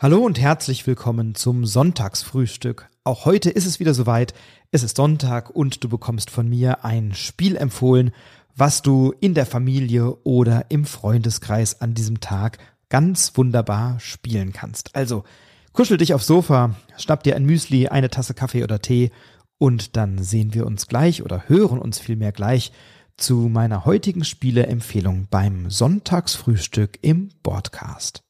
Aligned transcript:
Hallo 0.00 0.18
und 0.18 0.38
herzlich 0.38 0.86
willkommen 0.86 1.34
zum 1.34 1.66
Sonntagsfrühstück. 1.66 2.88
Auch 3.02 3.24
heute 3.24 3.50
ist 3.50 3.66
es 3.66 3.80
wieder 3.80 3.94
soweit. 3.94 4.32
Es 4.70 4.84
ist 4.84 4.96
Sonntag 4.96 5.50
und 5.50 5.82
du 5.82 5.88
bekommst 5.88 6.30
von 6.30 6.48
mir 6.48 6.84
ein 6.84 7.14
Spiel 7.14 7.56
empfohlen, 7.56 8.12
was 8.54 8.80
du 8.82 9.12
in 9.18 9.34
der 9.34 9.44
Familie 9.44 10.14
oder 10.22 10.66
im 10.68 10.84
Freundeskreis 10.84 11.80
an 11.80 11.94
diesem 11.94 12.20
Tag 12.20 12.58
ganz 12.90 13.36
wunderbar 13.36 13.98
spielen 13.98 14.52
kannst. 14.52 14.94
Also 14.94 15.24
kuschel 15.72 15.96
dich 15.96 16.14
aufs 16.14 16.28
Sofa, 16.28 16.76
schnapp 16.96 17.24
dir 17.24 17.34
ein 17.34 17.44
Müsli, 17.44 17.88
eine 17.88 18.08
Tasse 18.08 18.34
Kaffee 18.34 18.62
oder 18.62 18.80
Tee 18.80 19.10
und 19.58 19.96
dann 19.96 20.22
sehen 20.22 20.54
wir 20.54 20.64
uns 20.64 20.86
gleich 20.86 21.24
oder 21.24 21.48
hören 21.48 21.80
uns 21.80 21.98
vielmehr 21.98 22.30
gleich 22.30 22.70
zu 23.16 23.48
meiner 23.48 23.84
heutigen 23.84 24.22
Spieleempfehlung 24.22 25.26
beim 25.28 25.70
Sonntagsfrühstück 25.70 27.00
im 27.02 27.30
Podcast. 27.42 28.22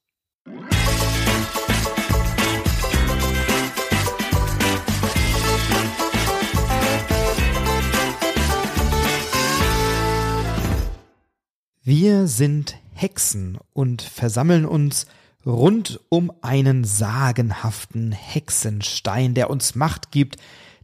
Wir 11.90 12.26
sind 12.26 12.76
Hexen 12.92 13.56
und 13.72 14.02
versammeln 14.02 14.66
uns 14.66 15.06
rund 15.46 16.00
um 16.10 16.30
einen 16.42 16.84
sagenhaften 16.84 18.12
Hexenstein, 18.12 19.32
der 19.32 19.48
uns 19.48 19.74
Macht 19.74 20.10
gibt, 20.10 20.36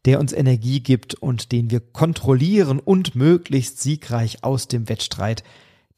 der 0.06 0.18
uns 0.18 0.32
Energie 0.32 0.80
gibt 0.80 1.14
und 1.14 1.52
den 1.52 1.70
wir 1.70 1.80
kontrollieren 1.80 2.80
und 2.80 3.16
möglichst 3.16 3.82
siegreich 3.82 4.44
aus 4.44 4.66
dem 4.66 4.88
Wettstreit 4.88 5.44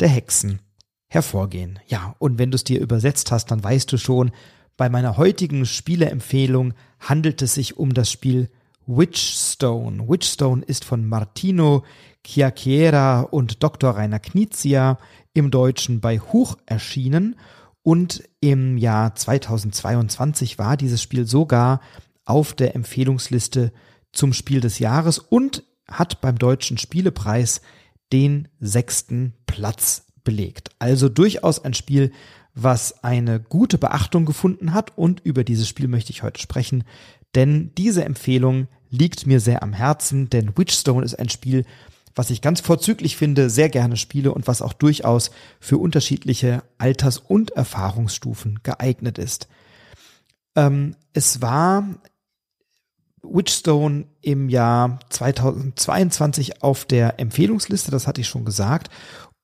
der 0.00 0.08
Hexen 0.08 0.58
hervorgehen. 1.06 1.78
Ja, 1.86 2.16
und 2.18 2.40
wenn 2.40 2.50
du 2.50 2.56
es 2.56 2.64
dir 2.64 2.80
übersetzt 2.80 3.30
hast, 3.30 3.52
dann 3.52 3.62
weißt 3.62 3.92
du 3.92 3.98
schon, 3.98 4.32
bei 4.76 4.88
meiner 4.88 5.16
heutigen 5.16 5.66
Spieleempfehlung 5.66 6.74
handelt 6.98 7.42
es 7.42 7.54
sich 7.54 7.76
um 7.76 7.94
das 7.94 8.10
Spiel 8.10 8.50
Witchstone. 8.86 10.08
Witchstone 10.08 10.62
ist 10.64 10.84
von 10.84 11.06
Martino 11.06 11.84
Chiacchiera 12.24 13.20
und 13.20 13.62
Dr. 13.62 13.90
Rainer 13.90 14.18
Knizia 14.18 14.98
im 15.34 15.50
Deutschen 15.50 16.00
bei 16.00 16.18
Huch 16.18 16.56
erschienen 16.66 17.36
und 17.82 18.24
im 18.40 18.76
Jahr 18.78 19.14
2022 19.14 20.58
war 20.58 20.76
dieses 20.76 21.02
Spiel 21.02 21.26
sogar 21.26 21.80
auf 22.24 22.52
der 22.52 22.74
Empfehlungsliste 22.74 23.72
zum 24.12 24.32
Spiel 24.32 24.60
des 24.60 24.78
Jahres 24.78 25.18
und 25.18 25.62
hat 25.88 26.20
beim 26.20 26.38
Deutschen 26.38 26.78
Spielepreis 26.78 27.60
den 28.12 28.48
sechsten 28.58 29.34
Platz 29.46 30.06
belegt. 30.24 30.70
Also 30.78 31.08
durchaus 31.08 31.64
ein 31.64 31.74
Spiel, 31.74 32.12
was 32.54 33.04
eine 33.04 33.38
gute 33.38 33.78
Beachtung 33.78 34.24
gefunden 34.24 34.72
hat 34.72 34.96
und 34.98 35.20
über 35.20 35.44
dieses 35.44 35.68
Spiel 35.68 35.86
möchte 35.86 36.10
ich 36.10 36.22
heute 36.22 36.40
sprechen, 36.40 36.84
denn 37.34 37.70
diese 37.76 38.04
Empfehlung 38.04 38.66
liegt 38.90 39.26
mir 39.26 39.40
sehr 39.40 39.62
am 39.62 39.72
Herzen, 39.72 40.30
denn 40.30 40.56
Witchstone 40.56 41.04
ist 41.04 41.18
ein 41.18 41.28
Spiel, 41.28 41.64
was 42.14 42.30
ich 42.30 42.40
ganz 42.40 42.60
vorzüglich 42.60 43.16
finde, 43.16 43.50
sehr 43.50 43.68
gerne 43.68 43.96
spiele 43.96 44.32
und 44.32 44.46
was 44.46 44.62
auch 44.62 44.72
durchaus 44.72 45.30
für 45.60 45.78
unterschiedliche 45.78 46.62
Alters- 46.78 47.18
und 47.18 47.50
Erfahrungsstufen 47.50 48.60
geeignet 48.62 49.18
ist. 49.18 49.48
Ähm, 50.54 50.96
es 51.12 51.42
war 51.42 51.86
Witchstone 53.22 54.06
im 54.22 54.48
Jahr 54.48 55.00
2022 55.10 56.62
auf 56.62 56.84
der 56.86 57.20
Empfehlungsliste, 57.20 57.90
das 57.90 58.06
hatte 58.06 58.22
ich 58.22 58.28
schon 58.28 58.44
gesagt, 58.44 58.88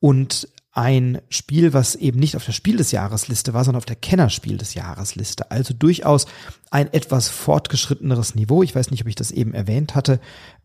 und 0.01 0.49
ein 0.73 1.21
Spiel, 1.29 1.75
was 1.75 1.95
eben 1.95 2.19
nicht 2.19 2.35
auf 2.35 2.47
der 2.47 2.53
Spiel 2.53 2.79
des 2.79 2.93
Jahresliste 2.93 3.53
war, 3.53 3.63
sondern 3.63 3.79
auf 3.79 3.85
der 3.85 3.97
Kennerspiel 3.97 4.57
des 4.57 4.73
Jahresliste. 4.73 5.51
Also 5.51 5.75
durchaus 5.75 6.27
ein 6.71 6.91
etwas 6.93 7.29
fortgeschritteneres 7.29 8.35
Niveau. 8.35 8.63
Ich 8.63 8.75
weiß 8.75 8.91
nicht, 8.91 9.03
ob 9.03 9.09
ich 9.09 9.15
das 9.15 9.31
eben 9.31 9.53
erwähnt 9.53 9.95
hatte. 9.95 10.19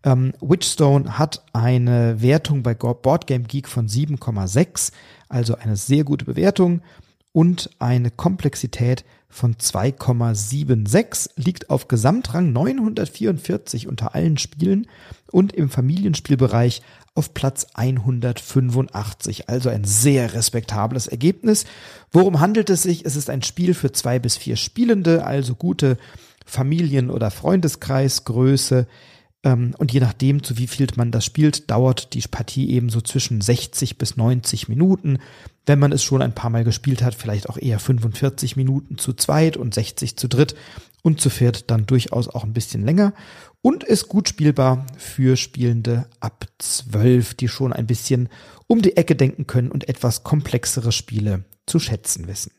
Ähm, 0.03 0.33
Witchstone 0.39 1.17
hat 1.17 1.43
eine 1.51 2.21
Wertung 2.21 2.63
bei 2.63 2.73
Boardgame 2.73 3.43
Geek 3.43 3.67
von 3.67 3.87
7,6, 3.89 4.93
also 5.27 5.55
eine 5.55 5.75
sehr 5.75 6.05
gute 6.05 6.23
Bewertung 6.23 6.81
und 7.33 7.69
eine 7.79 8.09
Komplexität 8.09 9.03
von 9.29 9.55
2,76 9.55 11.31
liegt 11.35 11.69
auf 11.69 11.87
Gesamtrang 11.89 12.53
944 12.53 13.87
unter 13.87 14.15
allen 14.15 14.37
Spielen 14.37 14.87
und 15.31 15.51
im 15.53 15.69
Familienspielbereich 15.69 16.81
auf 17.17 17.33
Platz 17.33 17.67
185. 17.73 19.49
Also 19.49 19.69
ein 19.69 19.83
sehr 19.83 20.33
respektables 20.33 21.07
Ergebnis. 21.07 21.65
Worum 22.11 22.39
handelt 22.39 22.69
es 22.69 22.83
sich? 22.83 23.05
Es 23.05 23.15
ist 23.15 23.29
ein 23.29 23.41
Spiel 23.41 23.73
für 23.73 23.91
zwei 23.91 24.19
bis 24.19 24.37
vier 24.37 24.55
Spielende, 24.55 25.25
also 25.25 25.55
gute 25.55 25.97
Familien- 26.45 27.09
oder 27.09 27.31
Freundeskreisgröße. 27.31 28.87
Ähm, 29.43 29.73
und 29.77 29.91
je 29.91 29.99
nachdem, 29.99 30.43
zu 30.43 30.57
wie 30.57 30.67
viel 30.67 30.87
man 30.95 31.11
das 31.11 31.25
spielt, 31.25 31.69
dauert 31.69 32.13
die 32.13 32.21
Partie 32.21 32.69
eben 32.69 32.89
so 32.89 33.01
zwischen 33.01 33.41
60 33.41 33.97
bis 33.97 34.17
90 34.17 34.69
Minuten. 34.69 35.19
Wenn 35.65 35.79
man 35.79 35.91
es 35.91 36.03
schon 36.03 36.21
ein 36.21 36.33
paar 36.33 36.49
Mal 36.49 36.63
gespielt 36.63 37.01
hat, 37.01 37.15
vielleicht 37.15 37.49
auch 37.49 37.57
eher 37.57 37.79
45 37.79 38.55
Minuten 38.55 38.97
zu 38.97 39.13
zweit 39.13 39.57
und 39.57 39.73
60 39.73 40.15
zu 40.17 40.27
dritt 40.27 40.55
und 41.01 41.21
zu 41.21 41.29
viert 41.29 41.69
dann 41.71 41.85
durchaus 41.85 42.27
auch 42.27 42.43
ein 42.43 42.53
bisschen 42.53 42.85
länger 42.85 43.13
und 43.61 43.83
ist 43.83 44.07
gut 44.07 44.29
spielbar 44.29 44.85
für 44.97 45.35
Spielende 45.35 46.07
ab 46.19 46.45
12, 46.59 47.35
die 47.35 47.47
schon 47.47 47.73
ein 47.73 47.87
bisschen 47.87 48.29
um 48.67 48.81
die 48.81 48.97
Ecke 48.97 49.15
denken 49.15 49.47
können 49.47 49.71
und 49.71 49.89
etwas 49.89 50.23
komplexere 50.23 50.91
Spiele 50.91 51.45
zu 51.65 51.79
schätzen 51.79 52.27
wissen. 52.27 52.51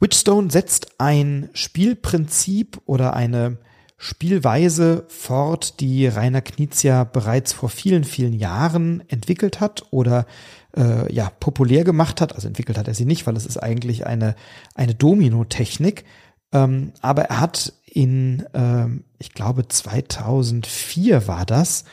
Witchstone 0.00 0.50
setzt 0.50 0.98
ein 0.98 1.50
Spielprinzip 1.52 2.80
oder 2.86 3.14
eine 3.14 3.58
Spielweise 4.02 5.04
fort, 5.08 5.78
die 5.80 6.06
Rainer 6.06 6.40
Knizia 6.40 7.04
bereits 7.04 7.52
vor 7.52 7.68
vielen, 7.68 8.04
vielen 8.04 8.32
Jahren 8.32 9.02
entwickelt 9.08 9.60
hat 9.60 9.84
oder 9.90 10.24
äh, 10.74 11.12
ja 11.12 11.28
populär 11.38 11.84
gemacht 11.84 12.22
hat. 12.22 12.34
Also 12.34 12.48
entwickelt 12.48 12.78
hat 12.78 12.88
er 12.88 12.94
sie 12.94 13.04
nicht, 13.04 13.26
weil 13.26 13.36
es 13.36 13.44
ist 13.44 13.58
eigentlich 13.58 14.06
eine 14.06 14.36
eine 14.74 14.94
Domino-Technik. 14.94 16.06
Ähm, 16.50 16.94
aber 17.02 17.24
er 17.24 17.40
hat 17.40 17.74
in, 17.90 18.46
ähm, 18.54 19.04
ich 19.18 19.32
glaube 19.32 19.68
2004 19.68 21.26
war 21.26 21.44
das, 21.44 21.84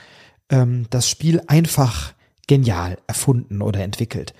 ähm, 0.49 0.85
das 0.89 1.09
Spiel 1.09 1.41
einfach 1.47 2.13
genial 2.47 2.97
erfunden 3.07 3.61
oder 3.61 3.83
entwickelt. 3.83 4.33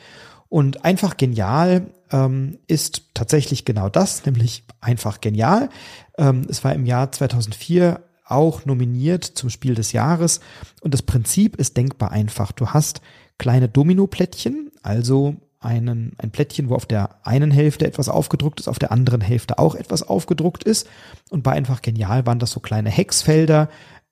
Und 0.50 0.86
einfach 0.86 1.18
genial 1.18 1.88
ähm, 2.12 2.60
ist 2.68 3.10
tatsächlich 3.14 3.66
genau 3.66 3.90
das, 3.90 4.26
nämlich 4.26 4.64
einfach 4.80 5.20
genial. 5.22 5.70
Ähm, 6.18 6.46
es 6.50 6.64
war 6.64 6.74
im 6.74 6.86
Jahr 6.86 7.12
2004 7.12 8.02
auch 8.26 8.66
nominiert 8.66 9.24
zum 9.24 9.50
Spiel 9.50 9.74
des 9.74 9.94
Jahres 9.94 10.42
und 10.82 10.94
das 10.94 11.02
Prinzip 11.02 11.56
ist 11.56 11.78
denkbar 11.78 12.12
einfach. 12.12 12.52
Du 12.52 12.68
hast 12.68 13.02
kleine 13.38 13.70
Domino-Plättchen, 13.70 14.72
also 14.84 15.38
einen, 15.60 16.14
ein 16.18 16.32
Plättchen, 16.32 16.70
wo 16.70 16.76
auf 16.76 16.86
der 16.86 17.26
einen 17.26 17.52
Hälfte 17.52 17.88
etwas 17.88 18.10
aufgedruckt 18.10 18.60
ist, 18.60 18.68
auf 18.68 18.80
der 18.80 18.92
anderen 18.92 19.22
Hälfte 19.22 19.60
auch 19.60 19.76
etwas 19.76 20.04
aufgedruckt 20.04 20.64
ist. 20.64 20.88
Und 21.30 21.44
bei 21.44 21.52
einfach 21.52 21.82
genial 21.82 22.26
waren 22.26 22.40
das 22.40 22.52
so 22.52 22.60
kleine 22.60 22.90
Hexfelder, 22.90 23.70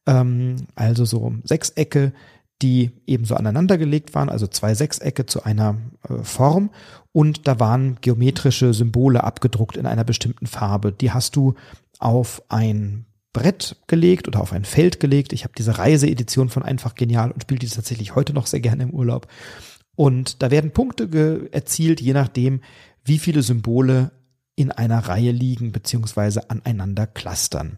ähm, 0.07 0.67
also 0.75 1.06
so 1.06 1.33
Sechsecke, 1.44 2.13
die 2.61 2.91
ebenso 3.06 3.35
aneinandergelegt 3.35 4.16
waren, 4.16 4.29
also 4.29 4.47
zwei 4.47 4.73
Sechsecke 4.75 5.25
zu 5.25 5.44
einer 5.44 5.78
äh, 6.07 6.23
Form 6.23 6.69
und 7.16 7.47
da 7.47 7.62
waren 7.62 7.97
geometrische 8.01 8.73
Symbole 8.73 9.23
abgedruckt 9.23 9.77
in 9.77 9.85
einer 9.85 10.03
bestimmten 10.03 10.47
Farbe. 10.47 10.91
Die 10.91 11.12
hast 11.12 11.38
du 11.38 11.56
auf 11.97 12.44
ein 12.50 13.06
Brett 13.31 13.77
gelegt 13.88 14.27
oder 14.27 14.41
auf 14.41 14.51
ein 14.51 14.66
Feld 14.66 15.00
gelegt. 15.00 15.31
Ich 15.31 15.44
habe 15.44 15.53
diese 15.57 15.77
Reiseedition 15.77 16.50
von 16.50 16.63
Einfach 16.63 16.94
Genial 16.95 17.31
und 17.31 17.41
spiele 17.41 17.59
die 17.59 17.67
tatsächlich 17.67 18.16
heute 18.16 18.33
noch 18.33 18.47
sehr 18.47 18.59
gerne 18.59 18.83
im 18.83 18.89
Urlaub. 18.89 19.27
Und 19.95 20.41
da 20.44 20.51
werden 20.51 20.72
Punkte 20.72 21.50
erzielt, 21.51 22.01
je 22.01 22.13
nachdem, 22.13 22.61
wie 23.03 23.19
viele 23.19 23.41
Symbole 23.41 24.11
in 24.56 24.72
einer 24.72 25.00
Reihe 25.00 25.31
liegen 25.31 25.72
beziehungsweise 25.72 26.50
aneinander 26.50 27.07
clustern. 27.07 27.77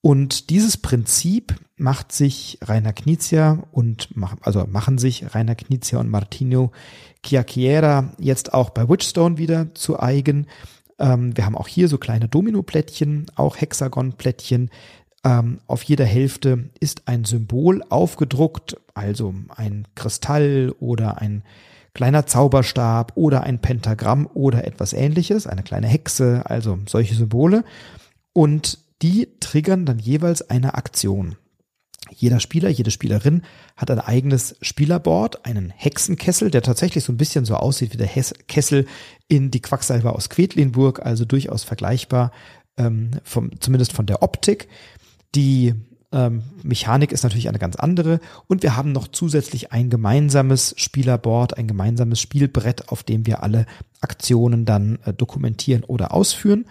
Und 0.00 0.50
dieses 0.50 0.76
Prinzip 0.76 1.54
macht 1.76 2.12
sich 2.12 2.58
Rainer 2.62 2.92
Knizia 2.92 3.64
und 3.72 4.10
also 4.42 4.66
machen 4.66 4.98
sich 4.98 5.34
Rainer 5.34 5.54
Knizia 5.54 5.98
und 5.98 6.10
Martino 6.10 6.72
Chiacchiera 7.24 8.12
jetzt 8.18 8.52
auch 8.52 8.70
bei 8.70 8.88
Witchstone 8.88 9.38
wieder 9.38 9.74
zu 9.74 9.98
eigen. 9.98 10.46
Ähm, 10.98 11.34
wir 11.36 11.46
haben 11.46 11.56
auch 11.56 11.68
hier 11.68 11.88
so 11.88 11.96
kleine 11.98 12.28
Domino-Plättchen, 12.28 13.26
auch 13.34 13.56
Hexagon-Plättchen. 13.56 14.70
Ähm, 15.24 15.60
auf 15.66 15.82
jeder 15.82 16.04
Hälfte 16.04 16.70
ist 16.80 17.08
ein 17.08 17.24
Symbol 17.24 17.82
aufgedruckt, 17.88 18.76
also 18.92 19.34
ein 19.48 19.88
Kristall 19.94 20.74
oder 20.78 21.20
ein 21.20 21.42
kleiner 21.94 22.26
Zauberstab 22.26 23.12
oder 23.14 23.42
ein 23.44 23.60
Pentagramm 23.60 24.28
oder 24.34 24.64
etwas 24.66 24.92
ähnliches, 24.92 25.46
eine 25.46 25.62
kleine 25.62 25.86
Hexe, 25.86 26.42
also 26.44 26.78
solche 26.86 27.14
Symbole. 27.14 27.64
Und 28.32 28.78
die 29.00 29.28
triggern 29.40 29.86
dann 29.86 29.98
jeweils 29.98 30.50
eine 30.50 30.74
Aktion. 30.74 31.36
Jeder 32.10 32.38
Spieler, 32.38 32.68
jede 32.68 32.90
Spielerin 32.90 33.42
hat 33.76 33.90
ein 33.90 34.00
eigenes 34.00 34.56
Spielerboard, 34.60 35.46
einen 35.46 35.70
Hexenkessel, 35.70 36.50
der 36.50 36.62
tatsächlich 36.62 37.02
so 37.02 37.12
ein 37.12 37.16
bisschen 37.16 37.44
so 37.44 37.56
aussieht 37.56 37.92
wie 37.92 37.96
der 37.96 38.08
Kessel 38.08 38.86
in 39.28 39.50
die 39.50 39.62
Quacksalber 39.62 40.14
aus 40.14 40.28
Quedlinburg, 40.28 41.04
also 41.04 41.24
durchaus 41.24 41.64
vergleichbar, 41.64 42.30
ähm, 42.76 43.12
vom, 43.22 43.58
zumindest 43.60 43.92
von 43.92 44.06
der 44.06 44.22
Optik. 44.22 44.68
Die 45.34 45.74
ähm, 46.12 46.44
Mechanik 46.62 47.12
ist 47.12 47.24
natürlich 47.24 47.48
eine 47.48 47.58
ganz 47.58 47.76
andere 47.76 48.20
und 48.46 48.62
wir 48.62 48.76
haben 48.76 48.92
noch 48.92 49.08
zusätzlich 49.08 49.72
ein 49.72 49.90
gemeinsames 49.90 50.74
Spielerboard, 50.76 51.58
ein 51.58 51.66
gemeinsames 51.66 52.20
Spielbrett, 52.20 52.88
auf 52.88 53.02
dem 53.02 53.26
wir 53.26 53.42
alle 53.42 53.66
Aktionen 54.00 54.64
dann 54.64 54.98
äh, 55.04 55.12
dokumentieren 55.12 55.82
oder 55.82 56.14
ausführen. 56.14 56.66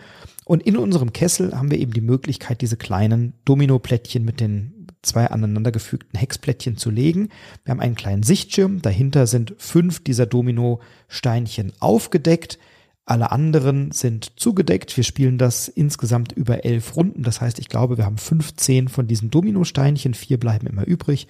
Und 0.45 0.63
in 0.63 0.77
unserem 0.77 1.13
Kessel 1.13 1.57
haben 1.57 1.71
wir 1.71 1.80
eben 1.80 1.94
die 1.94 2.01
Möglichkeit, 2.01 2.62
diese 2.62 2.77
kleinen 2.77 3.33
Domino-Plättchen 3.45 4.25
mit 4.25 4.39
den 4.39 4.88
zwei 5.01 5.27
aneinandergefügten 5.27 6.18
Hexplättchen 6.18 6.77
zu 6.77 6.89
legen. 6.89 7.30
Wir 7.66 7.71
haben 7.71 7.81
einen 7.81 7.95
kleinen 7.95 8.24
Sichtschirm, 8.24 8.81
dahinter 8.81 9.27
sind 9.27 9.54
fünf 9.57 10.04
dieser 10.04 10.25
Domino-Steinchen 10.25 11.74
aufgedeckt. 11.80 12.57
Alle 13.05 13.31
anderen 13.31 13.91
sind 13.91 14.33
zugedeckt. 14.38 14.95
Wir 14.95 15.03
spielen 15.03 15.38
das 15.38 15.67
insgesamt 15.67 16.31
über 16.31 16.63
elf 16.63 16.95
Runden. 16.95 17.23
Das 17.23 17.41
heißt, 17.41 17.59
ich 17.59 17.67
glaube, 17.67 17.97
wir 17.97 18.05
haben 18.05 18.17
15 18.17 18.88
von 18.88 19.07
diesen 19.07 19.29
Domino-Steinchen. 19.29 20.13
Vier 20.13 20.39
bleiben 20.39 20.67
immer 20.67 20.88
übrig 20.88 21.27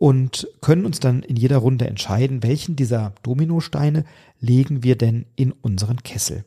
und 0.00 0.48
können 0.62 0.86
uns 0.86 0.98
dann 0.98 1.22
in 1.22 1.36
jeder 1.36 1.58
Runde 1.58 1.86
entscheiden, 1.86 2.42
welchen 2.42 2.74
dieser 2.74 3.12
Dominosteine 3.22 4.04
legen 4.40 4.82
wir 4.82 4.96
denn 4.96 5.26
in 5.36 5.52
unseren 5.52 6.02
Kessel. 6.02 6.44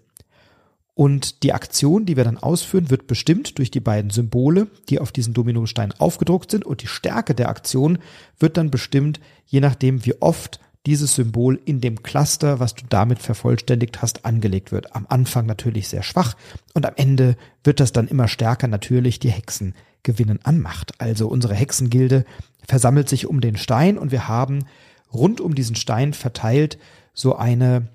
Und 0.96 1.44
die 1.44 1.54
Aktion, 1.54 2.06
die 2.06 2.18
wir 2.18 2.24
dann 2.24 2.38
ausführen, 2.38 2.90
wird 2.90 3.08
bestimmt 3.08 3.58
durch 3.58 3.72
die 3.72 3.80
beiden 3.80 4.10
Symbole, 4.10 4.68
die 4.90 5.00
auf 5.00 5.12
diesen 5.12 5.34
Dominostein 5.34 5.92
aufgedruckt 5.92 6.52
sind. 6.52 6.66
Und 6.66 6.82
die 6.82 6.88
Stärke 6.88 7.34
der 7.34 7.50
Aktion 7.50 8.00
wird 8.40 8.58
dann 8.58 8.70
bestimmt, 8.70 9.20
je 9.46 9.60
nachdem, 9.60 10.06
wie 10.06 10.20
oft 10.20 10.60
dieses 10.86 11.16
Symbol 11.16 11.60
in 11.64 11.80
dem 11.80 12.04
Cluster, 12.04 12.60
was 12.60 12.76
du 12.76 12.84
damit 12.90 13.20
vervollständigt 13.20 14.02
hast, 14.02 14.26
angelegt 14.26 14.72
wird. 14.72 14.96
Am 14.96 15.06
Anfang 15.08 15.46
natürlich 15.46 15.88
sehr 15.88 16.04
schwach 16.04 16.36
und 16.74 16.86
am 16.86 16.94
Ende 16.96 17.38
wird 17.64 17.80
das 17.80 17.94
dann 17.94 18.08
immer 18.08 18.28
stärker 18.28 18.68
natürlich 18.68 19.20
die 19.20 19.32
Hexen 19.32 19.76
gewinnen 20.04 20.40
an 20.44 20.60
Macht. 20.60 21.00
Also 21.00 21.28
unsere 21.28 21.56
Hexengilde 21.56 22.26
versammelt 22.68 23.08
sich 23.08 23.28
um 23.28 23.40
den 23.40 23.58
Stein 23.58 23.98
und 23.98 24.12
wir 24.12 24.28
haben 24.28 24.66
rund 25.14 25.40
um 25.40 25.56
diesen 25.56 25.76
Stein 25.76 26.14
verteilt 26.14 26.78
so 27.14 27.36
eine 27.36 27.88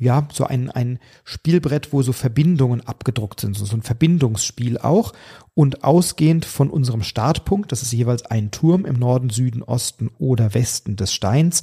ja, 0.00 0.26
so 0.32 0.44
ein, 0.44 0.70
ein 0.70 0.98
Spielbrett, 1.24 1.92
wo 1.92 2.02
so 2.02 2.12
Verbindungen 2.12 2.80
abgedruckt 2.80 3.40
sind, 3.40 3.56
so, 3.56 3.64
so 3.64 3.76
ein 3.76 3.82
Verbindungsspiel 3.82 4.78
auch. 4.78 5.12
Und 5.54 5.84
ausgehend 5.84 6.44
von 6.44 6.68
unserem 6.68 7.04
Startpunkt, 7.04 7.70
das 7.70 7.82
ist 7.82 7.92
jeweils 7.92 8.26
ein 8.26 8.50
Turm 8.50 8.84
im 8.86 8.96
Norden, 8.96 9.30
Süden, 9.30 9.62
Osten 9.62 10.10
oder 10.18 10.52
Westen 10.52 10.96
des 10.96 11.12
Steins, 11.12 11.62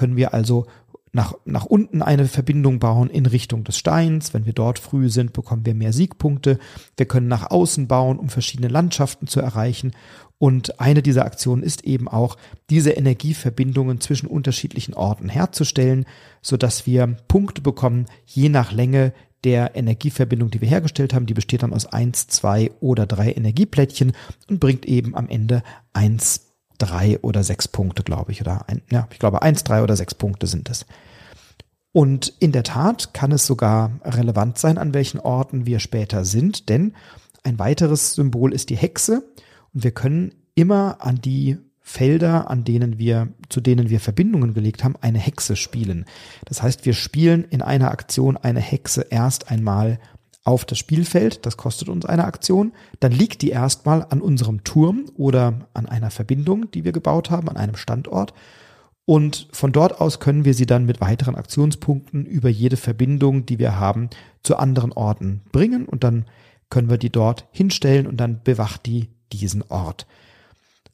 können 0.00 0.16
wir 0.16 0.32
also 0.32 0.64
nach, 1.12 1.34
nach 1.44 1.66
unten 1.66 2.00
eine 2.00 2.26
Verbindung 2.26 2.78
bauen 2.78 3.10
in 3.10 3.26
Richtung 3.26 3.64
des 3.64 3.76
Steins. 3.76 4.32
Wenn 4.32 4.46
wir 4.46 4.54
dort 4.54 4.78
früh 4.78 5.10
sind, 5.10 5.34
bekommen 5.34 5.66
wir 5.66 5.74
mehr 5.74 5.92
Siegpunkte. 5.92 6.58
Wir 6.96 7.04
können 7.04 7.28
nach 7.28 7.50
außen 7.50 7.86
bauen, 7.86 8.18
um 8.18 8.30
verschiedene 8.30 8.68
Landschaften 8.68 9.26
zu 9.26 9.40
erreichen. 9.40 9.92
Und 10.38 10.80
eine 10.80 11.02
dieser 11.02 11.26
Aktionen 11.26 11.62
ist 11.62 11.84
eben 11.84 12.08
auch, 12.08 12.38
diese 12.70 12.92
Energieverbindungen 12.92 14.00
zwischen 14.00 14.26
unterschiedlichen 14.26 14.94
Orten 14.94 15.28
herzustellen, 15.28 16.06
so 16.40 16.56
wir 16.56 17.06
Punkte 17.28 17.60
bekommen, 17.60 18.06
je 18.24 18.48
nach 18.48 18.72
Länge 18.72 19.12
der 19.44 19.76
Energieverbindung, 19.76 20.50
die 20.50 20.62
wir 20.62 20.68
hergestellt 20.68 21.12
haben. 21.12 21.26
Die 21.26 21.34
besteht 21.34 21.62
dann 21.62 21.74
aus 21.74 21.84
eins, 21.84 22.26
zwei 22.28 22.70
oder 22.80 23.04
drei 23.04 23.32
Energieplättchen 23.32 24.12
und 24.48 24.60
bringt 24.60 24.86
eben 24.86 25.14
am 25.14 25.28
Ende 25.28 25.62
eins 25.92 26.49
drei 26.80 27.18
oder 27.20 27.44
sechs 27.44 27.68
Punkte, 27.68 28.02
glaube 28.02 28.32
ich, 28.32 28.40
oder 28.40 28.68
ein, 28.68 28.82
ja, 28.90 29.06
ich 29.12 29.18
glaube 29.18 29.42
eins, 29.42 29.64
drei 29.64 29.82
oder 29.82 29.96
sechs 29.96 30.14
Punkte 30.14 30.46
sind 30.46 30.68
es. 30.70 30.86
Und 31.92 32.34
in 32.38 32.52
der 32.52 32.62
Tat 32.62 33.14
kann 33.14 33.32
es 33.32 33.46
sogar 33.46 33.92
relevant 34.04 34.58
sein, 34.58 34.78
an 34.78 34.94
welchen 34.94 35.20
Orten 35.20 35.66
wir 35.66 35.80
später 35.80 36.24
sind, 36.24 36.68
denn 36.68 36.94
ein 37.42 37.58
weiteres 37.58 38.14
Symbol 38.14 38.52
ist 38.52 38.70
die 38.70 38.76
Hexe 38.76 39.24
und 39.74 39.84
wir 39.84 39.90
können 39.90 40.34
immer 40.54 40.98
an 41.00 41.20
die 41.20 41.58
Felder, 41.80 42.48
an 42.48 42.62
denen 42.62 42.98
wir, 42.98 43.28
zu 43.48 43.60
denen 43.60 43.90
wir 43.90 43.98
Verbindungen 43.98 44.54
gelegt 44.54 44.84
haben, 44.84 44.94
eine 45.00 45.18
Hexe 45.18 45.56
spielen. 45.56 46.04
Das 46.44 46.62
heißt, 46.62 46.86
wir 46.86 46.92
spielen 46.92 47.44
in 47.44 47.62
einer 47.62 47.90
Aktion 47.90 48.36
eine 48.36 48.60
Hexe 48.60 49.06
erst 49.10 49.50
einmal 49.50 49.98
auf 50.50 50.64
das 50.64 50.78
Spielfeld, 50.78 51.46
das 51.46 51.56
kostet 51.56 51.88
uns 51.88 52.04
eine 52.04 52.24
Aktion, 52.24 52.72
dann 52.98 53.12
liegt 53.12 53.42
die 53.42 53.50
erstmal 53.50 54.04
an 54.10 54.20
unserem 54.20 54.64
Turm 54.64 55.06
oder 55.16 55.68
an 55.74 55.86
einer 55.86 56.10
Verbindung, 56.10 56.70
die 56.72 56.84
wir 56.84 56.92
gebaut 56.92 57.30
haben, 57.30 57.48
an 57.48 57.56
einem 57.56 57.76
Standort. 57.76 58.34
Und 59.04 59.48
von 59.52 59.70
dort 59.70 60.00
aus 60.00 60.18
können 60.18 60.44
wir 60.44 60.54
sie 60.54 60.66
dann 60.66 60.86
mit 60.86 61.00
weiteren 61.00 61.36
Aktionspunkten 61.36 62.26
über 62.26 62.48
jede 62.48 62.76
Verbindung, 62.76 63.46
die 63.46 63.58
wir 63.60 63.78
haben, 63.78 64.10
zu 64.42 64.56
anderen 64.56 64.92
Orten 64.92 65.42
bringen 65.52 65.86
und 65.86 66.02
dann 66.02 66.26
können 66.68 66.90
wir 66.90 66.98
die 66.98 67.10
dort 67.10 67.46
hinstellen 67.52 68.06
und 68.06 68.16
dann 68.18 68.42
bewacht 68.42 68.86
die 68.86 69.08
diesen 69.32 69.62
Ort. 69.68 70.06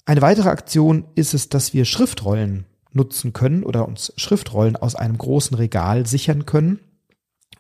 Eine 0.04 0.22
weitere 0.22 0.50
Aktion 0.50 1.04
ist 1.14 1.34
es, 1.34 1.48
dass 1.48 1.72
wir 1.72 1.84
Schriftrollen 1.84 2.66
nutzen 2.92 3.32
können 3.32 3.64
oder 3.64 3.88
uns 3.88 4.12
Schriftrollen 4.16 4.76
aus 4.76 4.94
einem 4.94 5.16
großen 5.16 5.56
Regal 5.56 6.06
sichern 6.06 6.46
können. 6.46 6.80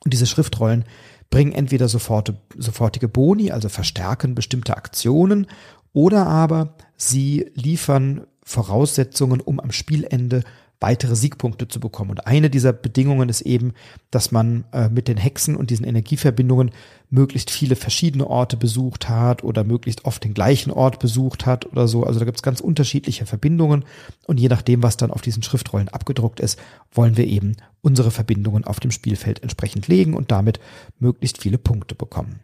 Und 0.04 0.12
diese 0.12 0.26
Schriftrollen 0.26 0.84
bringen 1.30 1.52
entweder 1.52 1.88
sofort, 1.88 2.32
sofortige 2.56 3.08
Boni, 3.08 3.50
also 3.50 3.68
verstärken 3.68 4.34
bestimmte 4.34 4.76
Aktionen, 4.76 5.46
oder 5.92 6.26
aber 6.26 6.74
sie 6.96 7.50
liefern 7.54 8.26
Voraussetzungen, 8.42 9.40
um 9.40 9.58
am 9.60 9.72
Spielende 9.72 10.44
weitere 10.80 11.16
Siegpunkte 11.16 11.68
zu 11.68 11.80
bekommen. 11.80 12.10
Und 12.10 12.26
eine 12.26 12.50
dieser 12.50 12.72
Bedingungen 12.72 13.28
ist 13.28 13.40
eben, 13.40 13.72
dass 14.10 14.32
man 14.32 14.64
äh, 14.72 14.88
mit 14.88 15.08
den 15.08 15.16
Hexen 15.16 15.56
und 15.56 15.70
diesen 15.70 15.86
Energieverbindungen 15.86 16.70
möglichst 17.08 17.50
viele 17.50 17.76
verschiedene 17.76 18.26
Orte 18.26 18.56
besucht 18.56 19.08
hat 19.08 19.44
oder 19.44 19.64
möglichst 19.64 20.04
oft 20.04 20.24
den 20.24 20.34
gleichen 20.34 20.70
Ort 20.70 20.98
besucht 20.98 21.46
hat 21.46 21.66
oder 21.66 21.88
so. 21.88 22.04
Also 22.04 22.18
da 22.18 22.24
gibt 22.24 22.38
es 22.38 22.42
ganz 22.42 22.60
unterschiedliche 22.60 23.26
Verbindungen 23.26 23.84
und 24.26 24.40
je 24.40 24.48
nachdem, 24.48 24.82
was 24.82 24.96
dann 24.96 25.10
auf 25.10 25.22
diesen 25.22 25.42
Schriftrollen 25.42 25.88
abgedruckt 25.88 26.40
ist, 26.40 26.58
wollen 26.92 27.16
wir 27.16 27.26
eben 27.26 27.56
unsere 27.80 28.10
Verbindungen 28.10 28.64
auf 28.64 28.80
dem 28.80 28.90
Spielfeld 28.90 29.42
entsprechend 29.42 29.88
legen 29.88 30.14
und 30.14 30.30
damit 30.30 30.60
möglichst 30.98 31.40
viele 31.40 31.58
Punkte 31.58 31.94
bekommen. 31.94 32.40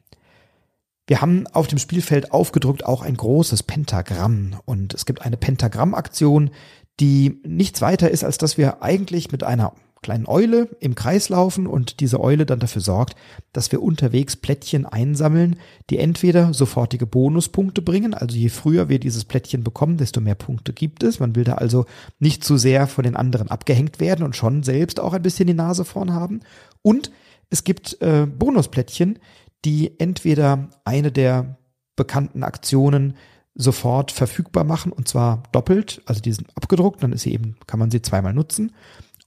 Wir 1.09 1.21
haben 1.21 1.49
auf 1.49 1.67
dem 1.67 1.79
Spielfeld 1.79 2.31
aufgedruckt 2.31 2.87
auch 2.87 3.03
ein 3.03 3.17
großes 3.17 3.65
Pentagramm 3.65 4.57
und 4.65 4.95
es 4.95 5.05
gibt 5.05 5.23
eine 5.23 5.37
Pentagrammaktion, 5.37 6.51
die 7.01 7.41
nichts 7.45 7.81
weiter 7.81 8.11
ist, 8.11 8.25
als 8.25 8.39
dass 8.39 8.59
wir 8.59 8.83
eigentlich 8.83 9.33
mit 9.33 9.43
einer 9.43 9.73
kleinen 10.03 10.27
Eule 10.27 10.69
im 10.81 10.95
Kreis 10.97 11.29
laufen 11.29 11.67
und 11.67 12.01
diese 12.01 12.21
Eule 12.21 12.45
dann 12.45 12.59
dafür 12.59 12.83
sorgt, 12.83 13.15
dass 13.53 13.71
wir 13.71 13.81
unterwegs 13.81 14.35
Plättchen 14.37 14.85
einsammeln, 14.85 15.57
die 15.91 15.99
entweder 15.99 16.53
sofortige 16.53 17.07
Bonuspunkte 17.07 17.83
bringen, 17.83 18.13
also 18.13 18.37
je 18.37 18.49
früher 18.49 18.89
wir 18.89 18.99
dieses 18.99 19.25
Plättchen 19.25 19.63
bekommen, 19.63 19.97
desto 19.97 20.21
mehr 20.21 20.35
Punkte 20.35 20.73
gibt 20.73 21.05
es. 21.05 21.21
Man 21.21 21.37
will 21.37 21.45
da 21.45 21.55
also 21.55 21.87
nicht 22.19 22.45
zu 22.45 22.57
sehr 22.57 22.89
von 22.89 23.05
den 23.05 23.17
anderen 23.17 23.49
abgehängt 23.49 24.01
werden 24.01 24.25
und 24.25 24.37
schon 24.37 24.65
selbst 24.65 24.99
auch 24.99 25.13
ein 25.13 25.23
bisschen 25.23 25.47
die 25.47 25.55
Nase 25.55 25.85
vorn 25.85 26.13
haben. 26.13 26.41
Und 26.83 27.13
es 27.49 27.63
gibt 27.65 28.01
äh, 28.03 28.27
Bonusplättchen, 28.27 29.21
die 29.65 30.01
entweder 30.01 30.69
eine 30.85 31.13
der 31.13 31.59
bekannten 31.95 32.43
Aktionen 32.43 33.15
sofort 33.55 34.13
verfügbar 34.13 34.65
machen 34.65 34.93
und 34.93 35.09
zwar 35.09 35.43
doppelt, 35.53 36.03
also 36.07 36.21
die 36.21 36.33
sind 36.33 36.49
abgedruckt, 36.57 37.03
dann 37.03 37.13
ist 37.13 37.23
sie 37.23 37.33
eben, 37.33 37.57
kann 37.67 37.79
man 37.79 37.91
sie 37.91 38.03
zweimal 38.03 38.33
nutzen. 38.33 38.73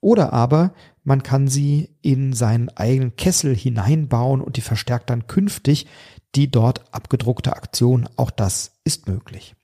Oder 0.02 0.34
aber 0.34 0.74
man 1.04 1.24
kann 1.24 1.48
sie 1.48 1.90
in 2.02 2.34
seinen 2.34 2.70
eigenen 2.70 3.16
Kessel 3.16 3.56
hineinbauen 3.56 4.42
und 4.42 4.58
die 4.58 4.62
verstärkt 4.62 5.10
dann 5.10 5.28
künftig 5.28 5.88
die 6.36 6.52
dort 6.52 6.94
abgedruckte 6.94 7.56
Aktion. 7.56 8.10
Auch 8.18 8.32
das 8.32 8.74
ist 8.84 9.08
möglich. 9.08 9.56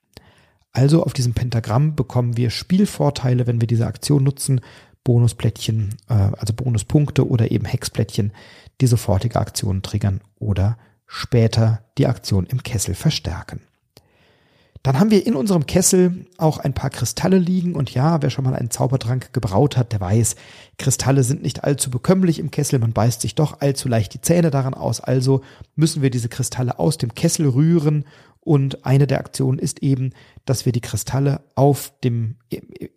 Also 0.72 1.04
auf 1.04 1.14
diesem 1.14 1.34
Pentagramm 1.34 1.96
bekommen 1.96 2.38
wir 2.38 2.50
Spielvorteile, 2.50 3.46
wenn 3.46 3.60
wir 3.60 3.68
diese 3.68 3.88
Aktion 3.88 4.24
nutzen, 4.24 4.62
Bonusplättchen, 5.04 5.96
äh, 6.08 6.14
also 6.14 6.54
Bonuspunkte 6.54 7.28
oder 7.28 7.52
eben 7.52 7.66
Hexplättchen, 7.66 8.32
die 8.80 8.88
sofortige 8.88 9.40
Aktionen 9.40 9.82
triggern 9.82 10.22
oder 10.40 10.78
später 11.08 11.84
die 11.98 12.08
Aktion 12.08 12.46
im 12.46 12.64
Kessel 12.64 12.96
verstärken. 12.96 13.62
Dann 14.84 15.00
haben 15.00 15.12
wir 15.12 15.28
in 15.28 15.36
unserem 15.36 15.68
Kessel 15.68 16.26
auch 16.38 16.58
ein 16.58 16.74
paar 16.74 16.90
Kristalle 16.90 17.38
liegen. 17.38 17.76
Und 17.76 17.94
ja, 17.94 18.22
wer 18.22 18.32
schon 18.32 18.44
mal 18.44 18.56
einen 18.56 18.72
Zaubertrank 18.72 19.32
gebraut 19.32 19.78
hat, 19.78 19.92
der 19.92 20.02
weiß, 20.02 20.36
Kristalle 20.78 21.24
sind 21.24 21.44
nicht 21.44 21.64
allzu 21.64 21.92
bekömmlich 21.92 22.40
im 22.40 22.50
Kessel, 22.50 22.80
man 22.80 22.94
beißt 22.94 23.22
sich 23.22 23.36
doch 23.36 23.62
allzu 23.62 23.88
leicht 23.88 24.16
die 24.16 24.22
Zähne 24.22 24.50
daran 24.50 24.74
aus, 24.74 25.00
also 25.00 25.42
müssen 25.76 26.02
wir 26.02 26.10
diese 26.10 26.30
Kristalle 26.30 26.80
aus 26.80 26.98
dem 26.98 27.14
Kessel 27.14 27.48
rühren 27.48 28.06
und 28.44 28.86
eine 28.86 29.06
der 29.06 29.20
Aktionen 29.20 29.60
ist 29.60 29.84
eben, 29.84 30.12
dass 30.46 30.66
wir 30.66 30.72
die 30.72 30.82
Kristalle 30.82 31.42
auf 31.54 31.94
dem, 32.04 32.38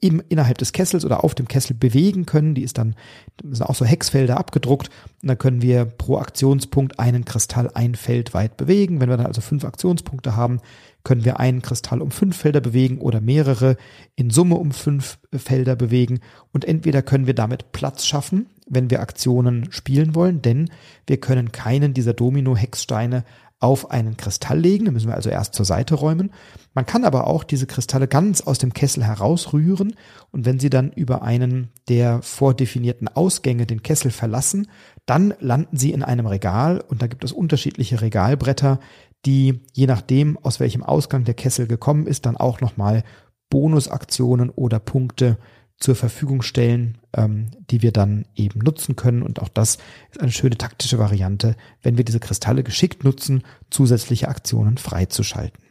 im, 0.01 0.23
innerhalb 0.31 0.57
des 0.57 0.73
Kessels 0.73 1.05
oder 1.05 1.23
auf 1.23 1.35
dem 1.35 1.49
Kessel 1.49 1.75
bewegen 1.75 2.25
können. 2.25 2.55
Die 2.55 2.63
ist 2.63 2.79
dann, 2.79 2.95
sind 3.43 3.63
auch 3.63 3.75
so 3.75 3.85
Hexfelder 3.85 4.39
abgedruckt. 4.39 4.89
Und 5.21 5.29
dann 5.29 5.37
können 5.37 5.61
wir 5.61 5.85
pro 5.85 6.17
Aktionspunkt 6.17 6.99
einen 6.99 7.27
Kristall 7.27 7.71
ein 7.75 7.95
Feld 7.95 8.33
weit 8.33 8.57
bewegen. 8.57 9.01
Wenn 9.01 9.11
wir 9.11 9.19
dann 9.19 9.27
also 9.27 9.43
fünf 9.43 9.67
Aktionspunkte 9.67 10.35
haben, 10.35 10.61
können 11.05 11.27
wir 11.27 11.39
einen 11.39 11.61
Kristall 11.61 12.01
um 12.01 12.11
fünf 12.11 12.39
Felder 12.39 12.63
bewegen 12.63 12.99
oder 12.99 13.21
mehrere 13.21 13.77
in 14.17 14.31
Summe 14.31 14.55
um 14.55 14.73
fünf 14.73 15.19
Felder 15.31 15.77
bewegen. 15.77 16.21
Und 16.53 16.65
entweder 16.65 17.03
können 17.03 17.27
wir 17.27 17.35
damit 17.35 17.73
Platz 17.73 18.07
schaffen, 18.07 18.47
wenn 18.67 18.89
wir 18.89 19.01
Aktionen 19.01 19.71
spielen 19.71 20.15
wollen, 20.15 20.41
denn 20.41 20.71
wir 21.07 21.19
können 21.19 21.53
keinen 21.53 21.93
dieser 21.93 22.15
Domino-Hexsteine 22.15 23.25
auf 23.64 23.90
einen 23.90 24.18
Kristall 24.18 24.61
legen. 24.61 24.85
Den 24.85 24.92
müssen 24.92 25.09
wir 25.09 25.14
also 25.14 25.30
erst 25.30 25.54
zur 25.54 25.64
Seite 25.64 25.94
räumen. 25.94 26.30
Man 26.75 26.85
kann 26.85 27.06
aber 27.06 27.26
auch 27.26 27.44
diese 27.44 27.66
Kristalle 27.66 28.06
ganz 28.06 28.42
aus 28.42 28.59
dem 28.59 28.75
Kessel 28.75 29.02
herausrühren 29.04 29.97
und 30.30 30.44
wenn 30.44 30.61
sie 30.61 30.68
dann 30.68 30.92
über 30.92 31.23
einen 31.23 31.71
der 31.88 32.21
vordefinierten 32.21 33.09
Ausgänge 33.09 33.64
den 33.64 33.83
Kessel 33.83 34.11
verlassen, 34.11 34.68
dann 35.06 35.33
landen 35.40 35.78
sie 35.78 35.92
in 35.92 36.02
einem 36.02 36.26
Regal 36.26 36.85
und 36.87 37.00
da 37.00 37.06
gibt 37.06 37.25
es 37.25 37.33
unterschiedliche 37.33 38.02
Regalbretter, 38.02 38.80
die 39.25 39.62
je 39.73 39.87
nachdem, 39.87 40.37
aus 40.42 40.61
welchem 40.61 40.83
Ausgang 40.83 41.25
der 41.25 41.33
Kessel 41.33 41.66
gekommen 41.66 42.06
ist, 42.06 42.26
dann 42.26 42.37
auch 42.37 42.61
nochmal 42.61 43.02
Bonusaktionen 43.49 44.50
oder 44.50 44.78
Punkte 44.78 45.38
zur 45.78 45.97
Verfügung 45.97 46.43
stellen, 46.43 46.99
ähm, 47.14 47.49
die 47.71 47.83
wir 47.83 47.93
dann 47.93 48.26
eben 48.35 48.61
nutzen 48.61 48.97
können. 48.97 49.23
Und 49.23 49.40
auch 49.40 49.49
das 49.49 49.78
ist 50.11 50.21
eine 50.21 50.33
schöne 50.33 50.57
taktische 50.57 50.99
Variante, 50.99 51.57
wenn 51.83 51.97
wir 51.97 52.04
diese 52.04 52.21
Kristalle 52.21 52.62
geschickt 52.62 53.04
nutzen, 53.04 53.43
zusätzliche 53.71 54.28
Aktionen 54.28 54.78
freizuschalten. 54.78 55.62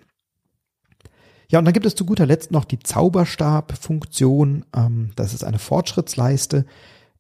Ja, 1.50 1.60
und 1.60 1.66
dann 1.66 1.74
gibt 1.74 1.86
es 1.86 1.96
zu 1.96 2.06
guter 2.06 2.26
Letzt 2.26 2.52
noch 2.52 2.66
die 2.66 2.80
Zauberstab-Funktion. 2.80 4.66
Ähm, 4.76 5.12
das 5.16 5.34
ist 5.34 5.44
eine 5.44 5.60
Fortschrittsleiste. 5.60 6.66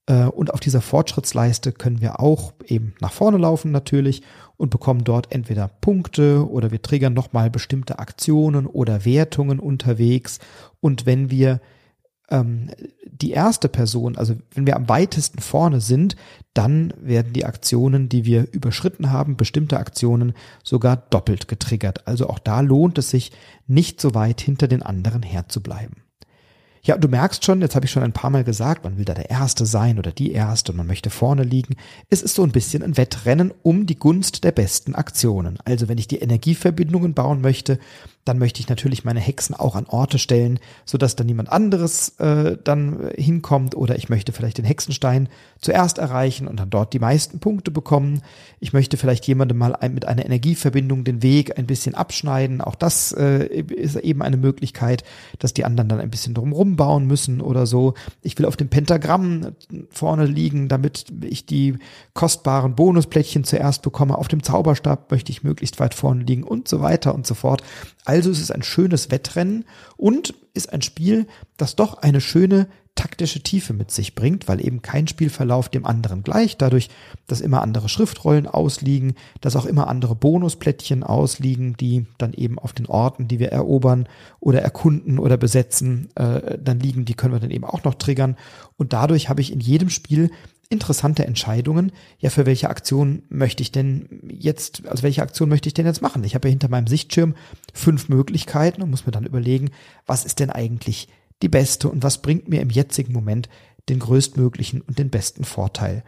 Äh, 0.05 0.25
und 0.25 0.53
auf 0.53 0.59
dieser 0.59 0.81
Fortschrittsleiste 0.81 1.71
können 1.71 2.01
wir 2.01 2.19
auch 2.19 2.53
eben 2.65 2.95
nach 2.99 3.11
vorne 3.11 3.37
laufen 3.37 3.71
natürlich 3.71 4.23
und 4.57 4.69
bekommen 4.69 5.03
dort 5.03 5.31
entweder 5.31 5.67
Punkte 5.67 6.49
oder 6.49 6.71
wir 6.71 6.81
triggern 6.81 7.13
nochmal 7.13 7.49
bestimmte 7.49 7.99
Aktionen 7.99 8.65
oder 8.65 9.05
Wertungen 9.05 9.59
unterwegs. 9.59 10.39
Und 10.79 11.05
wenn 11.05 11.29
wir 11.29 11.61
ähm, 12.33 12.69
die 13.05 13.31
erste 13.31 13.69
Person, 13.69 14.17
also 14.17 14.35
wenn 14.53 14.65
wir 14.65 14.75
am 14.75 14.89
weitesten 14.89 15.39
vorne 15.39 15.79
sind, 15.79 16.17
dann 16.53 16.93
werden 16.99 17.31
die 17.31 17.45
Aktionen, 17.45 18.09
die 18.09 18.25
wir 18.25 18.51
überschritten 18.51 19.11
haben, 19.11 19.37
bestimmte 19.37 19.77
Aktionen 19.77 20.33
sogar 20.63 20.97
doppelt 20.97 21.47
getriggert. 21.47 22.07
Also 22.07 22.27
auch 22.27 22.39
da 22.39 22.59
lohnt 22.59 22.97
es 22.97 23.11
sich, 23.11 23.31
nicht 23.67 24.01
so 24.01 24.13
weit 24.13 24.41
hinter 24.41 24.67
den 24.67 24.83
anderen 24.83 25.23
herzubleiben. 25.23 26.02
Ja, 26.85 26.97
du 26.97 27.07
merkst 27.07 27.45
schon, 27.45 27.61
jetzt 27.61 27.75
habe 27.75 27.85
ich 27.85 27.91
schon 27.91 28.03
ein 28.03 28.11
paar 28.11 28.29
Mal 28.29 28.43
gesagt, 28.43 28.83
man 28.83 28.97
will 28.97 29.05
da 29.05 29.13
der 29.13 29.29
Erste 29.29 29.65
sein 29.65 29.99
oder 29.99 30.11
die 30.11 30.33
Erste 30.33 30.73
und 30.73 30.77
man 30.77 30.87
möchte 30.87 31.09
vorne 31.09 31.43
liegen. 31.43 31.77
Es 32.09 32.21
ist 32.21 32.35
so 32.35 32.43
ein 32.43 32.51
bisschen 32.51 32.83
ein 32.83 32.97
Wettrennen 32.97 33.53
um 33.63 33.85
die 33.85 33.97
Gunst 33.97 34.43
der 34.43 34.51
besten 34.51 34.93
Aktionen. 34.93 35.59
Also 35.63 35.87
wenn 35.87 35.97
ich 35.97 36.09
die 36.09 36.19
Energieverbindungen 36.19 37.13
bauen 37.13 37.39
möchte, 37.39 37.79
dann 38.25 38.37
möchte 38.37 38.61
ich 38.61 38.69
natürlich 38.69 39.03
meine 39.03 39.19
Hexen 39.19 39.55
auch 39.55 39.75
an 39.75 39.85
Orte 39.85 40.17
stellen, 40.17 40.59
sodass 40.85 41.15
dann 41.15 41.27
niemand 41.27 41.49
anderes 41.49 42.17
äh, 42.19 42.57
dann 42.63 43.11
hinkommt 43.15 43.75
oder 43.75 43.97
ich 43.97 44.09
möchte 44.09 44.31
vielleicht 44.31 44.57
den 44.57 44.65
Hexenstein 44.65 45.27
zuerst 45.59 45.97
erreichen 45.97 46.47
und 46.47 46.59
dann 46.59 46.69
dort 46.69 46.93
die 46.93 46.99
meisten 46.99 47.39
Punkte 47.39 47.71
bekommen. 47.71 48.21
Ich 48.59 48.71
möchte 48.71 48.97
vielleicht 48.97 49.27
jemandem 49.27 49.57
mal 49.57 49.75
ein, 49.75 49.93
mit 49.93 50.05
einer 50.05 50.25
Energieverbindung 50.25 51.03
den 51.03 51.21
Weg 51.21 51.57
ein 51.57 51.65
bisschen 51.65 51.95
abschneiden. 51.95 52.61
Auch 52.61 52.75
das 52.75 53.11
äh, 53.11 53.45
ist 53.45 53.97
eben 53.97 54.21
eine 54.21 54.37
Möglichkeit, 54.37 55.03
dass 55.39 55.53
die 55.53 55.65
anderen 55.65 55.89
dann 55.89 55.99
ein 55.99 56.09
bisschen 56.09 56.33
drumherum 56.33 56.72
bauen 56.75 57.05
müssen 57.05 57.41
oder 57.41 57.65
so. 57.65 57.93
Ich 58.21 58.37
will 58.37 58.45
auf 58.45 58.57
dem 58.57 58.69
Pentagramm 58.69 59.53
vorne 59.89 60.25
liegen, 60.25 60.67
damit 60.67 61.05
ich 61.23 61.45
die 61.45 61.77
kostbaren 62.13 62.75
Bonusplättchen 62.75 63.43
zuerst 63.43 63.81
bekomme. 63.81 64.17
Auf 64.17 64.27
dem 64.27 64.43
Zauberstab 64.43 65.11
möchte 65.11 65.31
ich 65.31 65.43
möglichst 65.43 65.79
weit 65.79 65.93
vorne 65.93 66.23
liegen 66.23 66.43
und 66.43 66.67
so 66.67 66.81
weiter 66.81 67.15
und 67.15 67.27
so 67.27 67.33
fort. 67.33 67.63
Also 68.05 68.29
es 68.29 68.39
ist 68.39 68.51
ein 68.51 68.63
schönes 68.63 69.11
Wettrennen 69.11 69.65
und 69.97 70.33
ist 70.53 70.71
ein 70.71 70.81
Spiel, 70.81 71.27
das 71.57 71.75
doch 71.75 71.97
eine 71.99 72.21
schöne 72.21 72.67
taktische 72.95 73.41
Tiefe 73.41 73.73
mit 73.73 73.91
sich 73.91 74.13
bringt, 74.13 74.47
weil 74.47 74.63
eben 74.63 74.81
kein 74.81 75.07
Spielverlauf 75.07 75.69
dem 75.69 75.85
anderen 75.85 76.23
gleicht, 76.23 76.61
dadurch, 76.61 76.89
dass 77.27 77.41
immer 77.41 77.61
andere 77.61 77.89
Schriftrollen 77.89 78.45
ausliegen, 78.47 79.15
dass 79.41 79.55
auch 79.55 79.65
immer 79.65 79.87
andere 79.87 80.15
Bonusplättchen 80.15 81.03
ausliegen, 81.03 81.75
die 81.75 82.05
dann 82.17 82.33
eben 82.33 82.59
auf 82.59 82.73
den 82.73 82.85
Orten, 82.85 83.27
die 83.27 83.39
wir 83.39 83.51
erobern 83.51 84.07
oder 84.39 84.61
erkunden 84.61 85.17
oder 85.17 85.37
besetzen, 85.37 86.09
äh, 86.15 86.57
dann 86.59 86.79
liegen, 86.79 87.05
die 87.05 87.15
können 87.15 87.33
wir 87.33 87.39
dann 87.39 87.51
eben 87.51 87.65
auch 87.65 87.83
noch 87.83 87.95
triggern. 87.95 88.37
Und 88.77 88.93
dadurch 88.93 89.27
habe 89.27 89.41
ich 89.41 89.51
in 89.51 89.59
jedem 89.59 89.89
Spiel 89.89 90.29
interessante 90.69 91.25
Entscheidungen. 91.25 91.91
Ja, 92.19 92.29
für 92.29 92.45
welche 92.45 92.69
Aktion 92.69 93.23
möchte 93.29 93.63
ich 93.63 93.71
denn 93.71 94.21
jetzt, 94.27 94.87
also 94.87 95.03
welche 95.03 95.21
Aktion 95.21 95.49
möchte 95.49 95.67
ich 95.67 95.73
denn 95.73 95.85
jetzt 95.85 96.01
machen? 96.01 96.23
Ich 96.23 96.35
habe 96.35 96.47
ja 96.47 96.51
hinter 96.51 96.69
meinem 96.69 96.87
Sichtschirm 96.87 97.35
fünf 97.73 98.09
Möglichkeiten 98.09 98.81
und 98.81 98.89
muss 98.89 99.05
mir 99.05 99.11
dann 99.11 99.25
überlegen, 99.25 99.69
was 100.05 100.25
ist 100.25 100.39
denn 100.39 100.49
eigentlich 100.49 101.07
die 101.43 101.49
beste 101.49 101.89
und 101.89 102.01
was 102.01 102.23
bringt 102.23 102.47
mir 102.47 102.61
im 102.61 102.71
jetzigen 102.71 103.13
Moment 103.13 103.49
den 103.89 103.99
größtmöglichen 103.99 104.81
und 104.81 104.97
den 104.97 105.09
besten 105.09 105.43
Vorteil. 105.43 106.03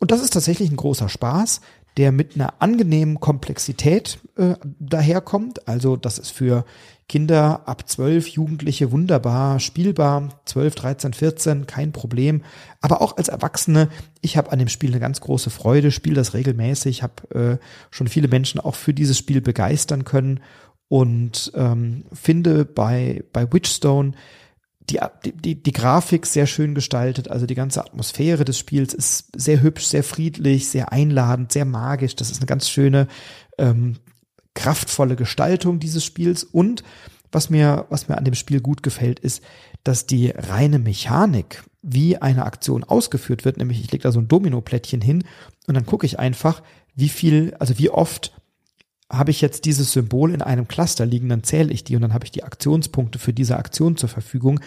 Und 0.00 0.10
das 0.10 0.20
ist 0.20 0.32
tatsächlich 0.32 0.70
ein 0.70 0.76
großer 0.76 1.08
Spaß, 1.08 1.60
der 1.96 2.10
mit 2.10 2.34
einer 2.34 2.54
angenehmen 2.60 3.20
Komplexität 3.20 4.18
äh, 4.36 4.54
daherkommt. 4.80 5.68
Also 5.68 5.96
das 5.96 6.18
ist 6.18 6.30
für 6.30 6.64
Kinder 7.08 7.68
ab 7.68 7.88
12, 7.88 8.28
Jugendliche 8.28 8.90
wunderbar 8.90 9.60
spielbar, 9.60 10.40
12, 10.46 10.74
13, 10.74 11.12
14, 11.12 11.66
kein 11.66 11.92
Problem. 11.92 12.42
Aber 12.80 13.02
auch 13.02 13.18
als 13.18 13.28
Erwachsene, 13.28 13.88
ich 14.22 14.36
habe 14.36 14.50
an 14.50 14.58
dem 14.58 14.68
Spiel 14.68 14.90
eine 14.90 15.00
ganz 15.00 15.20
große 15.20 15.50
Freude, 15.50 15.90
spiele 15.90 16.16
das 16.16 16.34
regelmäßig, 16.34 17.02
habe 17.02 17.58
äh, 17.60 17.64
schon 17.90 18.08
viele 18.08 18.28
Menschen 18.28 18.58
auch 18.58 18.74
für 18.74 18.94
dieses 18.94 19.18
Spiel 19.18 19.40
begeistern 19.40 20.04
können 20.04 20.40
und 20.88 21.52
ähm, 21.54 22.04
finde 22.12 22.64
bei, 22.64 23.22
bei 23.32 23.52
Witchstone 23.52 24.12
die, 24.90 24.98
die, 25.24 25.62
die 25.62 25.72
Grafik 25.72 26.26
sehr 26.26 26.46
schön 26.46 26.74
gestaltet, 26.74 27.28
also 27.28 27.46
die 27.46 27.54
ganze 27.54 27.84
Atmosphäre 27.84 28.44
des 28.44 28.58
Spiels 28.58 28.94
ist 28.94 29.28
sehr 29.34 29.62
hübsch, 29.62 29.84
sehr 29.84 30.04
friedlich, 30.04 30.68
sehr 30.68 30.92
einladend, 30.92 31.52
sehr 31.52 31.64
magisch. 31.64 32.16
Das 32.16 32.30
ist 32.30 32.38
eine 32.38 32.46
ganz 32.46 32.68
schöne 32.68 33.06
ähm, 33.58 33.96
kraftvolle 34.54 35.16
Gestaltung 35.16 35.78
dieses 35.78 36.04
Spiels 36.04 36.44
und 36.44 36.82
was 37.30 37.48
mir, 37.48 37.86
was 37.88 38.08
mir 38.08 38.18
an 38.18 38.24
dem 38.24 38.34
Spiel 38.34 38.60
gut 38.60 38.82
gefällt, 38.82 39.18
ist, 39.18 39.42
dass 39.84 40.06
die 40.06 40.28
reine 40.28 40.78
Mechanik, 40.78 41.64
wie 41.80 42.18
eine 42.18 42.44
Aktion 42.44 42.84
ausgeführt 42.84 43.44
wird, 43.44 43.56
nämlich 43.56 43.80
ich 43.80 43.90
lege 43.90 44.02
da 44.02 44.12
so 44.12 44.20
ein 44.20 44.28
Domino-Plättchen 44.28 45.00
hin 45.00 45.24
und 45.66 45.74
dann 45.74 45.86
gucke 45.86 46.06
ich 46.06 46.18
einfach, 46.18 46.62
wie 46.94 47.08
viel, 47.08 47.54
also 47.58 47.78
wie 47.78 47.90
oft 47.90 48.32
habe 49.12 49.30
ich 49.30 49.42
jetzt 49.42 49.66
dieses 49.66 49.92
Symbol 49.92 50.32
in 50.32 50.42
einem 50.42 50.66
Cluster 50.66 51.04
liegen, 51.04 51.28
dann 51.28 51.44
zähle 51.44 51.72
ich 51.72 51.84
die 51.84 51.94
und 51.94 52.02
dann 52.02 52.14
habe 52.14 52.24
ich 52.24 52.32
die 52.32 52.44
Aktionspunkte 52.44 53.18
für 53.18 53.32
diese 53.32 53.56
Aktion 53.56 53.96
zur 53.96 54.08
Verfügung. 54.08 54.60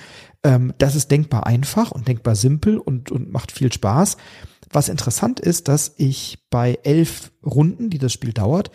Ähm, 0.43 0.73
das 0.77 0.95
ist 0.95 1.09
denkbar 1.09 1.47
einfach 1.47 1.91
und 1.91 2.07
denkbar 2.07 2.35
simpel 2.35 2.77
und, 2.77 3.11
und 3.11 3.31
macht 3.31 3.51
viel 3.51 3.73
Spaß. 3.73 4.17
Was 4.69 4.89
interessant 4.89 5.39
ist, 5.39 5.67
dass 5.67 5.95
ich 5.97 6.39
bei 6.49 6.77
elf 6.83 7.31
Runden, 7.43 7.89
die 7.89 7.97
das 7.97 8.13
Spiel 8.13 8.33
dauert, 8.33 8.69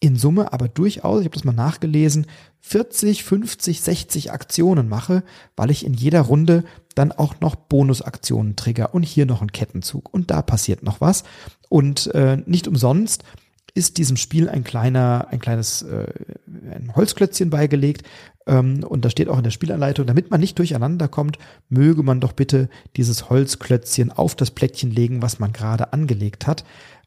in 0.00 0.16
Summe 0.16 0.52
aber 0.52 0.66
durchaus, 0.66 1.20
ich 1.20 1.26
habe 1.26 1.34
das 1.34 1.44
mal 1.44 1.52
nachgelesen, 1.52 2.26
40, 2.60 3.22
50, 3.22 3.80
60 3.80 4.32
Aktionen 4.32 4.88
mache, 4.88 5.22
weil 5.54 5.70
ich 5.70 5.86
in 5.86 5.94
jeder 5.94 6.22
Runde 6.22 6.64
dann 6.96 7.12
auch 7.12 7.38
noch 7.40 7.54
Bonusaktionen 7.54 8.56
trigger 8.56 8.94
und 8.94 9.04
hier 9.04 9.26
noch 9.26 9.42
ein 9.42 9.52
Kettenzug 9.52 10.12
und 10.12 10.32
da 10.32 10.42
passiert 10.42 10.82
noch 10.82 11.00
was. 11.00 11.22
Und 11.68 12.12
äh, 12.14 12.38
nicht 12.46 12.66
umsonst 12.66 13.22
ist 13.74 13.96
diesem 13.96 14.16
Spiel 14.16 14.48
ein 14.48 14.64
kleiner, 14.64 15.28
ein 15.30 15.40
kleines 15.40 15.82
äh, 15.82 16.06
ein 16.46 16.94
Holzklötzchen 16.94 17.50
beigelegt. 17.50 18.06
Ähm, 18.46 18.84
und 18.84 19.04
da 19.04 19.10
steht 19.10 19.28
auch 19.28 19.38
in 19.38 19.44
der 19.44 19.50
Spielanleitung, 19.50 20.06
damit 20.06 20.30
man 20.30 20.40
nicht 20.40 20.58
durcheinander 20.58 21.08
kommt, 21.08 21.38
möge 21.68 22.02
man 22.02 22.20
doch 22.20 22.32
bitte 22.32 22.68
dieses 22.96 23.30
Holzklötzchen 23.30 24.12
auf 24.12 24.34
das 24.34 24.50
Plättchen 24.50 24.90
legen, 24.90 25.22
was 25.22 25.38
man 25.38 25.52
gerade 25.52 25.92
angelegt 25.92 26.46
hat. 26.46 26.64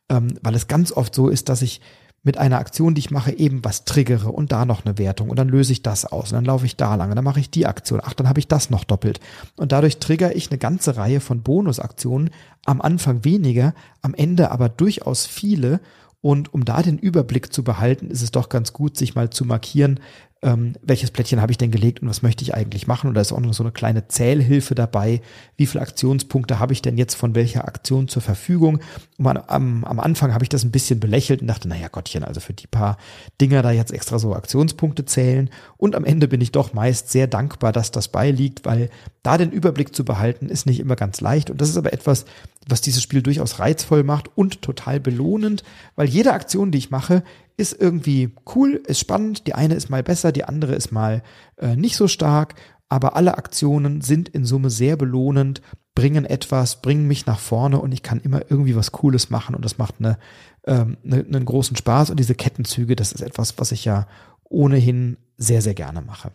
Ähm, 0.10 0.38
weil 0.42 0.56
es 0.56 0.68
ganz 0.68 0.92
oft 0.92 1.14
so 1.14 1.30
ist, 1.30 1.50
dass 1.50 1.62
ich 1.62 1.82
mit 2.26 2.40
einer 2.40 2.58
Aktion, 2.58 2.96
die 2.96 3.00
ich 3.00 3.12
mache, 3.12 3.32
eben 3.32 3.64
was 3.64 3.86
triggere 3.86 4.32
und 4.32 4.52
da 4.52 4.66
noch 4.66 4.84
eine 4.84 4.98
Wertung 4.98 5.30
und 5.30 5.38
dann 5.38 5.48
löse 5.48 5.72
ich 5.72 5.84
das 5.84 6.06
aus 6.06 6.32
und 6.32 6.38
dann 6.38 6.46
laufe 6.46 6.66
ich 6.66 6.76
da 6.76 6.96
lang 6.96 7.12
und 7.12 7.16
dann 7.16 7.24
mache 7.24 7.40
ich 7.40 7.52
die 7.52 7.68
Aktion. 7.68 8.02
Ach, 8.04 8.16
dann 8.16 8.28
habe 8.28 8.40
ich 8.40 8.48
das 8.48 8.72
noch 8.72 8.84
doppelt. 8.84 9.20
Und 9.58 9.72
dadurch 9.72 10.00
triggere 10.00 10.34
ich 10.34 10.50
eine 10.50 10.58
ganze 10.58 10.98
Reihe 10.98 11.20
von 11.20 11.44
Bonusaktionen, 11.44 12.32
am 12.66 12.82
Anfang 12.82 13.24
weniger, 13.24 13.76
am 14.02 14.16
Ende 14.16 14.50
aber 14.50 14.70
durchaus 14.70 15.28
viele. 15.28 15.80
Und 16.26 16.56
um 16.56 16.66
da 16.66 16.82
den 16.82 16.98
Überblick 16.98 17.54
zu 17.54 17.64
behalten, 17.64 18.10
ist 18.10 18.24
es 18.24 18.32
doch 18.32 18.50
ganz 18.50 18.74
gut, 18.74 18.98
sich 18.98 19.14
mal 19.14 19.30
zu 19.30 19.46
markieren, 19.46 20.00
ähm, 20.42 20.74
welches 20.82 21.12
Plättchen 21.12 21.42
habe 21.42 21.52
ich 21.52 21.58
denn 21.58 21.72
gelegt 21.72 22.02
und 22.02 22.10
was 22.10 22.22
möchte 22.22 22.44
ich 22.44 22.54
eigentlich 22.54 22.88
machen. 22.88 23.08
Und 23.08 23.16
da 23.16 23.22
ist 23.22 23.32
auch 23.32 23.40
noch 23.40 23.54
so 23.54 23.64
eine 23.64 23.72
kleine 23.72 24.08
Zählhilfe 24.08 24.76
dabei. 24.76 25.22
Wie 25.58 25.66
viele 25.66 25.82
Aktionspunkte 25.82 26.60
habe 26.60 26.74
ich 26.74 26.82
denn 26.82 26.98
jetzt 26.98 27.16
von 27.16 27.36
welcher 27.36 27.68
Aktion 27.68 28.08
zur 28.08 28.22
Verfügung? 28.22 28.80
Und 29.18 29.28
am, 29.28 29.84
am 29.86 30.00
Anfang 30.00 30.34
habe 30.34 30.44
ich 30.44 30.50
das 30.50 30.64
ein 30.64 30.72
bisschen 30.72 31.00
belächelt 31.00 31.42
und 31.42 31.48
dachte, 31.48 31.68
naja 31.68 31.88
Gottchen, 31.88 32.24
also 32.24 32.40
für 32.42 32.54
die 32.54 32.68
paar 32.68 32.98
Dinger 33.42 33.62
da 33.62 33.72
jetzt 33.72 33.92
extra 33.92 34.20
so 34.20 34.36
Aktionspunkte 34.36 35.06
zählen. 35.06 35.50
Und 35.78 35.96
am 35.96 36.06
Ende 36.06 36.28
bin 36.28 36.42
ich 36.42 36.52
doch 36.52 36.74
meist 36.74 37.12
sehr 37.12 37.28
dankbar, 37.28 37.72
dass 37.72 37.92
das 37.92 38.10
beiliegt, 38.10 38.66
weil 38.66 38.90
da 39.24 39.38
den 39.38 39.52
Überblick 39.52 39.96
zu 39.96 40.06
behalten, 40.06 40.50
ist 40.50 40.66
nicht 40.66 40.80
immer 40.80 40.96
ganz 40.96 41.22
leicht. 41.22 41.50
Und 41.50 41.60
das 41.60 41.70
ist 41.70 41.78
aber 41.78 41.94
etwas, 41.94 42.26
was 42.68 42.82
dieses 42.82 43.02
Spiel 43.02 43.22
durchaus 43.22 43.60
reizvoll 43.60 44.04
macht 44.04 44.30
und 44.36 44.62
total 44.62 45.00
belohnend, 45.00 45.64
weil 45.96 46.08
jede 46.08 46.34
Aktion, 46.34 46.72
die 46.72 46.78
ich 46.78 46.92
mache, 46.92 47.24
ist 47.58 47.80
irgendwie 47.80 48.36
cool, 48.56 48.82
ist 48.86 49.00
spannend. 49.00 49.48
Die 49.48 49.54
eine 49.54 49.76
ist 49.76 49.90
mal 49.90 50.04
besser, 50.04 50.32
die 50.32 50.46
andere 50.46 50.76
ist 50.76 50.92
mal 50.92 51.24
äh, 51.58 51.76
nicht 51.76 51.96
so 51.96 52.08
stark. 52.08 52.56
Aber 52.90 53.16
alle 53.16 53.38
Aktionen 53.38 54.02
sind 54.02 54.30
in 54.30 54.46
Summe 54.46 54.70
sehr 54.70 54.96
belohnend, 54.96 55.62
bringen 55.96 56.26
etwas, 56.26 56.82
bringen 56.82 57.08
mich 57.08 57.26
nach 57.26 57.40
vorne 57.40 57.80
und 57.80 57.92
ich 57.92 58.04
kann 58.04 58.20
immer 58.20 58.42
irgendwie 58.50 58.76
was 58.76 58.92
Cooles 58.92 59.30
machen 59.30 59.56
und 59.56 59.66
das 59.66 59.78
macht 59.78 59.96
eine, 60.00 60.20
ähm, 60.66 60.98
eine, 61.04 61.26
einen 61.26 61.46
großen 61.46 61.76
Spaß. 61.76 62.12
Und 62.12 62.20
diese 62.20 62.36
Kettenzüge, 62.36 62.96
das 62.96 63.12
ist 63.12 63.22
etwas, 63.22 63.58
was 63.58 63.72
ich 63.72 63.86
ja 63.86 64.08
ohnehin 64.44 65.18
sehr, 65.38 65.62
sehr 65.62 65.74
gerne 65.74 66.02
mache. 66.02 66.32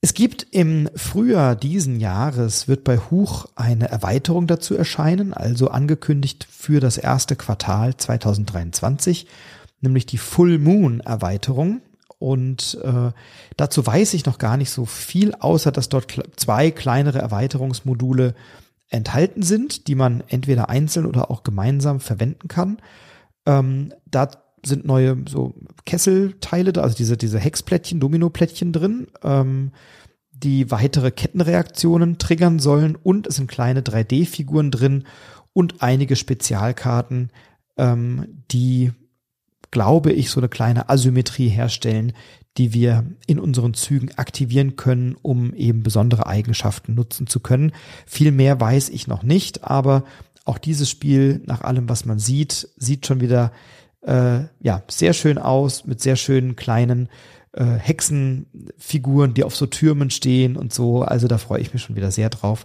Es 0.00 0.14
gibt 0.14 0.46
im 0.52 0.88
Frühjahr 0.94 1.56
diesen 1.56 1.98
Jahres 1.98 2.68
wird 2.68 2.84
bei 2.84 2.98
Huch 2.98 3.46
eine 3.56 3.88
Erweiterung 3.88 4.46
dazu 4.46 4.76
erscheinen, 4.76 5.34
also 5.34 5.68
angekündigt 5.68 6.46
für 6.48 6.78
das 6.78 6.98
erste 6.98 7.34
Quartal 7.34 7.96
2023, 7.96 9.26
nämlich 9.80 10.06
die 10.06 10.18
Full 10.18 10.58
Moon 10.58 11.00
Erweiterung. 11.00 11.80
Und 12.20 12.78
äh, 12.82 13.10
dazu 13.56 13.86
weiß 13.86 14.14
ich 14.14 14.24
noch 14.24 14.38
gar 14.38 14.56
nicht 14.56 14.70
so 14.70 14.84
viel, 14.86 15.34
außer 15.34 15.72
dass 15.72 15.88
dort 15.88 16.06
zwei 16.36 16.70
kleinere 16.70 17.18
Erweiterungsmodule 17.18 18.34
enthalten 18.90 19.42
sind, 19.42 19.88
die 19.88 19.94
man 19.96 20.22
entweder 20.28 20.68
einzeln 20.68 21.06
oder 21.06 21.30
auch 21.30 21.42
gemeinsam 21.42 21.98
verwenden 22.00 22.46
kann. 22.48 22.78
Ähm, 23.46 23.92
da 24.06 24.30
sind 24.64 24.84
neue 24.84 25.16
so 25.28 25.54
Kesselteile 25.84 26.72
da, 26.72 26.82
also 26.82 26.96
diese, 26.96 27.16
diese 27.16 27.38
Hexplättchen, 27.38 28.00
Dominoplättchen 28.00 28.72
drin, 28.72 29.08
ähm, 29.22 29.72
die 30.30 30.70
weitere 30.70 31.10
Kettenreaktionen 31.10 32.18
triggern 32.18 32.58
sollen 32.58 32.96
und 32.96 33.26
es 33.26 33.36
sind 33.36 33.48
kleine 33.48 33.80
3D-Figuren 33.80 34.70
drin 34.70 35.04
und 35.52 35.82
einige 35.82 36.14
Spezialkarten, 36.16 37.30
ähm, 37.76 38.44
die, 38.50 38.92
glaube 39.70 40.12
ich, 40.12 40.30
so 40.30 40.40
eine 40.40 40.48
kleine 40.48 40.88
Asymmetrie 40.88 41.48
herstellen, 41.48 42.12
die 42.56 42.72
wir 42.72 43.04
in 43.26 43.38
unseren 43.38 43.74
Zügen 43.74 44.10
aktivieren 44.16 44.76
können, 44.76 45.16
um 45.20 45.54
eben 45.54 45.82
besondere 45.82 46.26
Eigenschaften 46.26 46.94
nutzen 46.94 47.26
zu 47.26 47.40
können. 47.40 47.72
Viel 48.06 48.32
mehr 48.32 48.60
weiß 48.60 48.88
ich 48.90 49.06
noch 49.06 49.22
nicht, 49.22 49.64
aber 49.64 50.04
auch 50.44 50.58
dieses 50.58 50.88
Spiel, 50.88 51.42
nach 51.46 51.60
allem, 51.60 51.88
was 51.88 52.04
man 52.04 52.18
sieht, 52.18 52.68
sieht 52.76 53.06
schon 53.06 53.20
wieder 53.20 53.52
äh, 54.08 54.46
ja 54.60 54.82
sehr 54.88 55.12
schön 55.12 55.38
aus 55.38 55.84
mit 55.84 56.00
sehr 56.00 56.16
schönen 56.16 56.56
kleinen 56.56 57.08
äh, 57.52 57.64
Hexenfiguren, 57.64 59.34
die 59.34 59.44
auf 59.44 59.54
so 59.54 59.66
Türmen 59.66 60.10
stehen 60.10 60.56
und 60.56 60.72
so. 60.72 61.02
Also 61.02 61.28
da 61.28 61.38
freue 61.38 61.60
ich 61.60 61.72
mich 61.72 61.82
schon 61.82 61.96
wieder 61.96 62.10
sehr 62.10 62.30
drauf. 62.30 62.64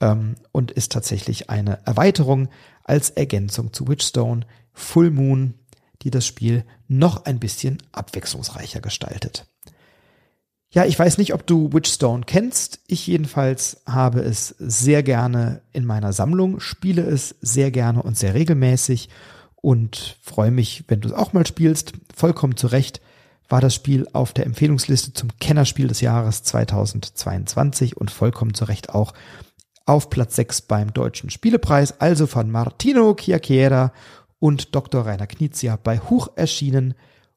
Ähm, 0.00 0.34
und 0.52 0.70
ist 0.70 0.92
tatsächlich 0.92 1.50
eine 1.50 1.78
Erweiterung 1.86 2.48
als 2.84 3.10
Ergänzung 3.10 3.72
zu 3.72 3.86
Witchstone 3.88 4.46
Full 4.72 5.10
Moon, 5.10 5.54
die 6.02 6.10
das 6.10 6.26
Spiel 6.26 6.64
noch 6.88 7.24
ein 7.24 7.38
bisschen 7.38 7.78
abwechslungsreicher 7.92 8.80
gestaltet. 8.80 9.46
Ja, 10.72 10.84
ich 10.84 10.96
weiß 10.96 11.18
nicht, 11.18 11.34
ob 11.34 11.46
du 11.46 11.72
Witchstone 11.72 12.22
kennst. 12.24 12.80
Ich 12.86 13.06
jedenfalls 13.06 13.82
habe 13.86 14.20
es 14.20 14.54
sehr 14.58 15.02
gerne 15.02 15.62
in 15.72 15.84
meiner 15.84 16.12
Sammlung, 16.12 16.60
spiele 16.60 17.02
es 17.02 17.34
sehr 17.40 17.72
gerne 17.72 18.02
und 18.02 18.16
sehr 18.16 18.34
regelmäßig 18.34 19.08
und 19.62 20.16
freue 20.22 20.50
mich, 20.50 20.84
wenn 20.88 21.00
du 21.00 21.08
es 21.08 21.14
auch 21.14 21.32
mal 21.32 21.46
spielst. 21.46 21.92
Vollkommen 22.14 22.56
zu 22.56 22.66
Recht 22.68 23.00
war 23.48 23.60
das 23.60 23.74
Spiel 23.74 24.06
auf 24.12 24.32
der 24.32 24.46
Empfehlungsliste 24.46 25.12
zum 25.12 25.30
Kennerspiel 25.38 25.88
des 25.88 26.00
Jahres 26.00 26.42
2022 26.44 27.96
und 27.96 28.10
vollkommen 28.10 28.54
zu 28.54 28.64
Recht 28.64 28.90
auch 28.90 29.12
auf 29.86 30.08
Platz 30.08 30.36
6 30.36 30.62
beim 30.62 30.92
Deutschen 30.92 31.30
Spielepreis, 31.30 32.00
also 32.00 32.26
von 32.26 32.50
Martino 32.50 33.14
Chiacchiera 33.14 33.92
und 34.38 34.74
Dr. 34.74 35.04
Rainer 35.04 35.26
Knizia 35.26 35.76
bei 35.82 35.98
Huch 35.98 36.28
erschienen. 36.36 36.94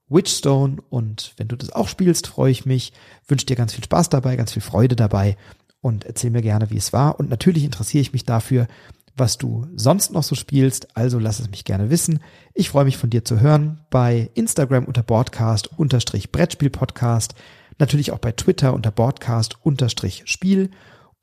Witchstone 0.10 0.77
und 0.89 1.34
wenn 1.38 1.48
du 1.48 1.56
das 1.56 1.72
auch 1.72 1.88
spielst, 1.88 2.27
freue 2.27 2.51
ich 2.51 2.65
mich, 2.65 2.94
wünsche 3.27 3.48
dir 3.48 3.56
ganz 3.56 3.74
viel 3.74 3.84
Spaß 3.84 4.10
dabei, 4.10 4.36
ganz 4.36 4.51
viel 4.51 4.62
Freude 4.62 4.96
dabei 4.96 5.38
und 5.82 6.06
erzähl 6.06 6.30
mir 6.30 6.44
gerne, 6.44 6.70
wie 6.70 6.77
es 6.77 6.94
war 6.94 7.20
und 7.20 7.30
natürlich 7.30 7.63
interessiere 7.63 8.01
ich 8.01 8.13
mich 8.13 8.24
dafür, 8.24 8.68
was 9.15 9.38
du 9.38 9.67
sonst 9.75 10.12
noch 10.12 10.24
so 10.24 10.36
spielst, 10.36 10.96
also 10.98 11.20
lass 11.20 11.39
es 11.39 11.50
mich 11.50 11.65
gerne 11.65 11.89
wissen. 11.89 12.20
Ich 12.53 12.70
freue 12.70 12.86
mich 12.86 12.98
von 12.98 13.10
dir 13.10 13.24
zu 13.24 13.39
hören 13.39 13.82
bei 13.89 14.29
Instagram 14.34 14.86
unter 14.86 15.03
Broadcast 15.03 15.70
unterstrich 15.77 16.32
Brettspiel-Podcast, 16.32 17.35
natürlich 17.77 18.11
auch 18.11 18.20
bei 18.20 18.31
Twitter 18.31 18.74
unter 18.74 18.92
Broadcast 18.92 19.57
unterstrich 19.64 20.24
Spiel 20.25 20.72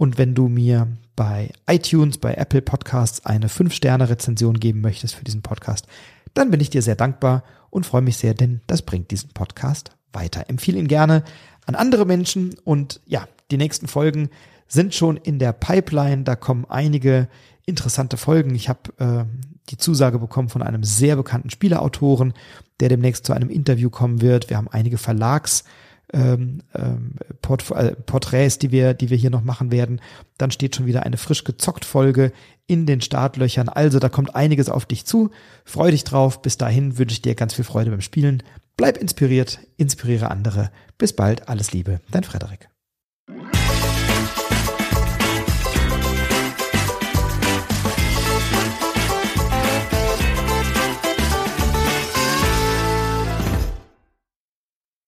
und 0.01 0.17
wenn 0.17 0.35
du 0.35 0.49
mir 0.49 0.89
bei 1.15 1.53
iTunes, 1.69 2.17
bei 2.17 2.33
Apple 2.33 2.63
Podcasts 2.63 3.27
eine 3.27 3.49
5-Sterne-Rezension 3.49 4.59
geben 4.59 4.81
möchtest 4.81 5.15
für 5.15 5.25
diesen 5.25 5.43
Podcast, 5.43 5.87
dann 6.33 6.51
bin 6.51 6.61
ich 6.61 6.71
dir 6.71 6.81
sehr 6.81 6.97
dankbar 6.97 7.45
und 7.69 7.85
freue 7.85 8.01
mich 8.01 8.17
sehr, 8.17 8.33
denn 8.33 8.63
das 8.67 8.81
bringt 8.81 9.11
diesen 9.11 9.31
Podcast 9.31 9.91
weiter. 10.15 10.49
Empfehle 10.49 10.79
ihn 10.79 10.89
gerne 10.89 11.23
an 11.67 11.75
andere 11.75 12.07
Menschen 12.07 12.55
und 12.65 13.03
ja, 13.05 13.29
die 13.51 13.59
nächsten 13.59 13.89
Folgen 13.89 14.31
sind 14.69 14.95
schon 14.95 15.19
in 15.19 15.39
der 15.39 15.53
Pipeline. 15.53 16.25
Da 16.25 16.35
kommen 16.35 16.65
einige 16.69 17.29
interessante 17.71 18.17
Folgen. 18.17 18.55
Ich 18.55 18.69
habe 18.69 18.81
äh, 18.99 19.25
die 19.71 19.79
Zusage 19.79 20.19
bekommen 20.19 20.49
von 20.49 20.63
einem 20.63 20.85
sehr 20.85 21.17
bekannten 21.17 21.51
Spieleautoren, 21.51 22.35
der 22.81 22.89
demnächst 22.89 23.25
zu 23.25 23.33
einem 23.33 23.49
Interview 23.49 23.89
kommen 23.89 24.21
wird. 24.21 24.51
Wir 24.51 24.57
haben 24.57 24.69
einige 24.69 24.99
Verlags 24.99 25.65
ähm, 26.13 26.63
ähm, 26.75 27.15
Port 27.41 27.71
äh, 27.71 27.95
Porträts, 27.95 28.59
die 28.59 28.73
wir, 28.73 28.95
die 28.95 29.11
wir 29.11 29.17
hier 29.17 29.31
noch 29.31 29.45
machen 29.45 29.71
werden. 29.71 30.01
Dann 30.39 30.51
steht 30.51 30.77
schon 30.77 30.87
wieder 30.87 31.05
eine 31.05 31.17
frisch 31.17 31.45
gezockt 31.45 31.85
Folge 31.85 32.33
in 32.67 32.87
den 32.87 33.01
Startlöchern. 33.01 33.69
Also 33.69 33.99
da 33.99 34.09
kommt 34.09 34.35
einiges 34.35 34.69
auf 34.69 34.87
dich 34.87 35.05
zu. 35.05 35.31
Freu 35.65 35.91
dich 35.91 36.05
drauf. 36.05 36.43
Bis 36.43 36.57
dahin 36.57 36.99
wünsche 36.99 37.15
ich 37.15 37.23
dir 37.23 37.35
ganz 37.35 37.55
viel 37.55 37.65
Freude 37.65 37.91
beim 37.91 38.01
Spielen. 38.01 38.43
Bleib 38.77 38.97
inspiriert, 38.97 39.61
inspiriere 39.77 40.31
andere. 40.31 40.71
Bis 40.99 41.13
bald, 41.13 41.49
alles 41.49 41.73
Liebe, 41.73 42.01
dein 42.11 42.25
Frederik. 42.25 42.70